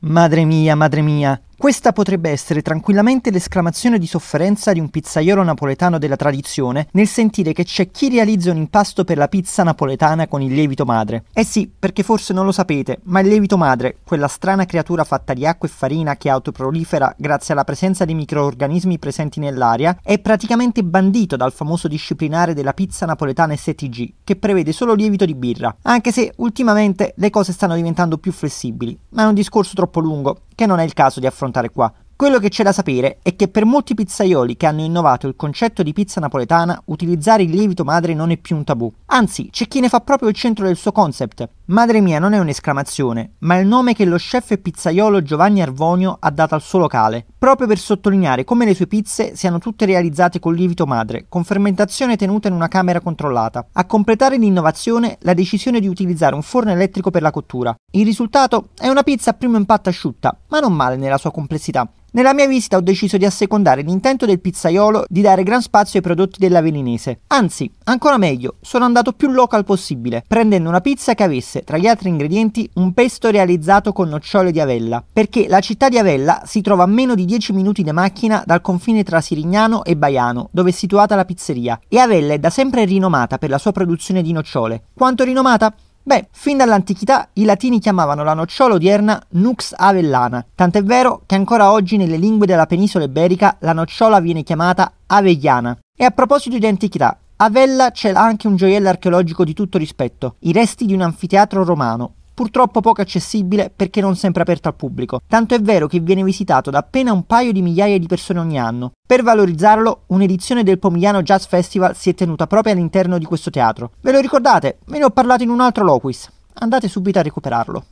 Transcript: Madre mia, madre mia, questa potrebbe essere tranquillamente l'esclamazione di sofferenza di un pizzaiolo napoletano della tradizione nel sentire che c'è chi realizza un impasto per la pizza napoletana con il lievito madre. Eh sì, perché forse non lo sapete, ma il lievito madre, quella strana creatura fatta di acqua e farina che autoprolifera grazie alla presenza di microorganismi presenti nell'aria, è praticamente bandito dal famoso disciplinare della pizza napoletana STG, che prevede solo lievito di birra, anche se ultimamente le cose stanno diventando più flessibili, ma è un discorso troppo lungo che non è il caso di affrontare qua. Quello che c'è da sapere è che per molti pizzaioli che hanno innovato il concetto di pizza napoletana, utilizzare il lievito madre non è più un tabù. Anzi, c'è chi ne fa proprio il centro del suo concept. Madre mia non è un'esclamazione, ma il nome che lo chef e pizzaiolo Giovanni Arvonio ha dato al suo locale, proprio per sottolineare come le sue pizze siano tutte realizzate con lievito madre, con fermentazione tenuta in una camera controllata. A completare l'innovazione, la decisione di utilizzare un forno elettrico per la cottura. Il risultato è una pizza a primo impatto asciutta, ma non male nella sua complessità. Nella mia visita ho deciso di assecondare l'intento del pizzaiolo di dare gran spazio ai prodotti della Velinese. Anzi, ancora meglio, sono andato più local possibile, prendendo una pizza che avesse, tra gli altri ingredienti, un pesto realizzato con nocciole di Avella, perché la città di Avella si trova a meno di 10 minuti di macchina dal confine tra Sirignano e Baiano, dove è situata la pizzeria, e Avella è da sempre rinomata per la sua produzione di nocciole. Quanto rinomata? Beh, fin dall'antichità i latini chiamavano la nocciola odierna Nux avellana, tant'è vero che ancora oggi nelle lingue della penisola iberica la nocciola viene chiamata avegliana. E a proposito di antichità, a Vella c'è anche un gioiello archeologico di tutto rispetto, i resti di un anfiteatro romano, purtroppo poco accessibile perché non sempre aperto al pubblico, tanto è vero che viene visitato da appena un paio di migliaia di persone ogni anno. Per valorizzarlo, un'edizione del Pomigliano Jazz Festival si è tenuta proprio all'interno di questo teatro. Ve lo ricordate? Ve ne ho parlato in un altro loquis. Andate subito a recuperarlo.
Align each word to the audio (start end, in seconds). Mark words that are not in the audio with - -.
Madre 0.00 0.44
mia, 0.44 0.76
madre 0.76 1.02
mia, 1.02 1.40
questa 1.58 1.92
potrebbe 1.92 2.30
essere 2.30 2.62
tranquillamente 2.62 3.32
l'esclamazione 3.32 3.98
di 3.98 4.06
sofferenza 4.06 4.72
di 4.72 4.78
un 4.78 4.90
pizzaiolo 4.90 5.42
napoletano 5.42 5.98
della 5.98 6.14
tradizione 6.14 6.86
nel 6.92 7.08
sentire 7.08 7.52
che 7.52 7.64
c'è 7.64 7.90
chi 7.90 8.08
realizza 8.08 8.52
un 8.52 8.58
impasto 8.58 9.02
per 9.02 9.16
la 9.16 9.26
pizza 9.26 9.64
napoletana 9.64 10.28
con 10.28 10.40
il 10.40 10.54
lievito 10.54 10.84
madre. 10.84 11.24
Eh 11.32 11.42
sì, 11.42 11.68
perché 11.76 12.04
forse 12.04 12.32
non 12.32 12.44
lo 12.44 12.52
sapete, 12.52 13.00
ma 13.06 13.18
il 13.18 13.26
lievito 13.26 13.56
madre, 13.56 13.96
quella 14.04 14.28
strana 14.28 14.66
creatura 14.66 15.02
fatta 15.02 15.34
di 15.34 15.44
acqua 15.46 15.66
e 15.66 15.72
farina 15.72 16.16
che 16.16 16.30
autoprolifera 16.30 17.12
grazie 17.18 17.54
alla 17.54 17.64
presenza 17.64 18.04
di 18.04 18.14
microorganismi 18.14 19.00
presenti 19.00 19.40
nell'aria, 19.40 19.98
è 20.00 20.20
praticamente 20.20 20.84
bandito 20.84 21.34
dal 21.34 21.52
famoso 21.52 21.88
disciplinare 21.88 22.54
della 22.54 22.72
pizza 22.72 23.04
napoletana 23.04 23.56
STG, 23.56 24.12
che 24.22 24.36
prevede 24.36 24.70
solo 24.70 24.94
lievito 24.94 25.24
di 25.24 25.34
birra, 25.34 25.74
anche 25.82 26.12
se 26.12 26.34
ultimamente 26.36 27.14
le 27.16 27.30
cose 27.30 27.50
stanno 27.50 27.74
diventando 27.74 28.16
più 28.16 28.30
flessibili, 28.30 28.96
ma 29.08 29.24
è 29.24 29.26
un 29.26 29.34
discorso 29.34 29.74
troppo 29.74 29.98
lungo 29.98 30.42
che 30.58 30.66
non 30.66 30.80
è 30.80 30.82
il 30.82 30.92
caso 30.92 31.20
di 31.20 31.26
affrontare 31.26 31.70
qua. 31.70 31.88
Quello 32.18 32.40
che 32.40 32.48
c'è 32.48 32.64
da 32.64 32.72
sapere 32.72 33.20
è 33.22 33.36
che 33.36 33.46
per 33.46 33.64
molti 33.64 33.94
pizzaioli 33.94 34.56
che 34.56 34.66
hanno 34.66 34.82
innovato 34.82 35.28
il 35.28 35.36
concetto 35.36 35.84
di 35.84 35.92
pizza 35.92 36.18
napoletana, 36.18 36.82
utilizzare 36.86 37.44
il 37.44 37.50
lievito 37.50 37.84
madre 37.84 38.12
non 38.12 38.32
è 38.32 38.36
più 38.36 38.56
un 38.56 38.64
tabù. 38.64 38.92
Anzi, 39.06 39.50
c'è 39.52 39.68
chi 39.68 39.78
ne 39.78 39.88
fa 39.88 40.00
proprio 40.00 40.28
il 40.28 40.34
centro 40.34 40.66
del 40.66 40.74
suo 40.74 40.90
concept. 40.90 41.48
Madre 41.66 42.00
mia 42.00 42.18
non 42.18 42.32
è 42.32 42.40
un'esclamazione, 42.40 43.34
ma 43.40 43.56
il 43.58 43.68
nome 43.68 43.94
che 43.94 44.04
lo 44.04 44.16
chef 44.16 44.50
e 44.50 44.58
pizzaiolo 44.58 45.22
Giovanni 45.22 45.62
Arvonio 45.62 46.16
ha 46.18 46.30
dato 46.32 46.56
al 46.56 46.60
suo 46.60 46.80
locale, 46.80 47.24
proprio 47.38 47.68
per 47.68 47.78
sottolineare 47.78 48.42
come 48.42 48.64
le 48.64 48.74
sue 48.74 48.88
pizze 48.88 49.36
siano 49.36 49.60
tutte 49.60 49.86
realizzate 49.86 50.40
con 50.40 50.54
lievito 50.54 50.86
madre, 50.86 51.26
con 51.28 51.44
fermentazione 51.44 52.16
tenuta 52.16 52.48
in 52.48 52.54
una 52.54 52.66
camera 52.66 53.00
controllata. 53.00 53.68
A 53.74 53.84
completare 53.84 54.38
l'innovazione, 54.38 55.18
la 55.20 55.34
decisione 55.34 55.78
di 55.78 55.86
utilizzare 55.86 56.34
un 56.34 56.42
forno 56.42 56.72
elettrico 56.72 57.12
per 57.12 57.22
la 57.22 57.30
cottura. 57.30 57.72
Il 57.92 58.04
risultato 58.04 58.70
è 58.76 58.88
una 58.88 59.04
pizza 59.04 59.30
a 59.30 59.34
primo 59.34 59.56
impatto 59.56 59.88
asciutta, 59.88 60.36
ma 60.48 60.58
non 60.58 60.72
male 60.72 60.96
nella 60.96 61.16
sua 61.16 61.30
complessità. 61.30 61.88
Nella 62.10 62.32
mia 62.32 62.46
visita 62.46 62.78
ho 62.78 62.80
deciso 62.80 63.18
di 63.18 63.26
assecondare 63.26 63.82
l'intento 63.82 64.24
del 64.24 64.40
pizzaiolo 64.40 65.04
di 65.10 65.20
dare 65.20 65.42
gran 65.42 65.60
spazio 65.60 65.98
ai 65.98 66.04
prodotti 66.04 66.38
della 66.38 66.62
Velinese. 66.62 67.20
Anzi, 67.26 67.70
ancora 67.84 68.16
meglio, 68.16 68.54
sono 68.62 68.86
andato 68.86 69.12
più 69.12 69.28
local 69.28 69.64
possibile, 69.64 70.24
prendendo 70.26 70.70
una 70.70 70.80
pizza 70.80 71.14
che 71.14 71.22
avesse, 71.22 71.64
tra 71.64 71.76
gli 71.76 71.86
altri 71.86 72.08
ingredienti, 72.08 72.68
un 72.76 72.94
pesto 72.94 73.28
realizzato 73.30 73.92
con 73.92 74.08
nocciole 74.08 74.52
di 74.52 74.58
Avella, 74.58 75.04
perché 75.12 75.48
la 75.48 75.60
città 75.60 75.90
di 75.90 75.98
Avella 75.98 76.40
si 76.46 76.62
trova 76.62 76.84
a 76.84 76.86
meno 76.86 77.14
di 77.14 77.26
10 77.26 77.52
minuti 77.52 77.82
di 77.82 77.92
macchina 77.92 78.42
dal 78.46 78.62
confine 78.62 79.04
tra 79.04 79.20
Sirignano 79.20 79.84
e 79.84 79.94
Baiano, 79.94 80.48
dove 80.50 80.70
è 80.70 80.72
situata 80.72 81.14
la 81.14 81.26
pizzeria, 81.26 81.78
e 81.88 81.98
Avella 81.98 82.32
è 82.32 82.38
da 82.38 82.48
sempre 82.48 82.86
rinomata 82.86 83.36
per 83.36 83.50
la 83.50 83.58
sua 83.58 83.72
produzione 83.72 84.22
di 84.22 84.32
nocciole. 84.32 84.84
Quanto 84.94 85.24
rinomata? 85.24 85.74
Beh, 86.08 86.28
fin 86.30 86.56
dall'antichità 86.56 87.28
i 87.34 87.44
latini 87.44 87.80
chiamavano 87.80 88.24
la 88.24 88.32
nocciola 88.32 88.76
odierna 88.76 89.22
Nux 89.32 89.74
avellana, 89.76 90.42
tant'è 90.54 90.82
vero 90.82 91.20
che 91.26 91.34
ancora 91.34 91.70
oggi 91.70 91.98
nelle 91.98 92.16
lingue 92.16 92.46
della 92.46 92.64
penisola 92.64 93.04
iberica 93.04 93.58
la 93.60 93.74
nocciola 93.74 94.18
viene 94.18 94.42
chiamata 94.42 94.90
avegliana. 95.04 95.76
E 95.94 96.06
a 96.06 96.10
proposito 96.10 96.56
di 96.56 96.66
antichità, 96.66 97.18
a 97.36 97.50
Vella 97.50 97.90
c'è 97.90 98.10
anche 98.14 98.46
un 98.46 98.56
gioiello 98.56 98.88
archeologico 98.88 99.44
di 99.44 99.52
tutto 99.52 99.76
rispetto, 99.76 100.36
i 100.40 100.52
resti 100.52 100.86
di 100.86 100.94
un 100.94 101.02
anfiteatro 101.02 101.62
romano, 101.62 102.14
purtroppo 102.38 102.80
poco 102.80 103.00
accessibile 103.00 103.68
perché 103.74 104.00
non 104.00 104.14
sempre 104.14 104.42
aperto 104.42 104.68
al 104.68 104.76
pubblico, 104.76 105.22
tanto 105.26 105.56
è 105.56 105.60
vero 105.60 105.88
che 105.88 105.98
viene 105.98 106.22
visitato 106.22 106.70
da 106.70 106.78
appena 106.78 107.10
un 107.10 107.24
paio 107.26 107.50
di 107.50 107.62
migliaia 107.62 107.98
di 107.98 108.06
persone 108.06 108.38
ogni 108.38 108.60
anno. 108.60 108.92
Per 109.04 109.24
valorizzarlo, 109.24 110.02
un'edizione 110.06 110.62
del 110.62 110.78
Pomigliano 110.78 111.22
Jazz 111.22 111.46
Festival 111.46 111.96
si 111.96 112.10
è 112.10 112.14
tenuta 112.14 112.46
proprio 112.46 112.74
all'interno 112.74 113.18
di 113.18 113.24
questo 113.24 113.50
teatro. 113.50 113.90
Ve 114.02 114.12
lo 114.12 114.20
ricordate? 114.20 114.78
Ve 114.84 114.98
ne 114.98 115.06
ho 115.06 115.10
parlato 115.10 115.42
in 115.42 115.48
un 115.48 115.60
altro 115.60 115.82
loquis. 115.82 116.30
Andate 116.60 116.86
subito 116.86 117.18
a 117.18 117.22
recuperarlo. 117.22 117.82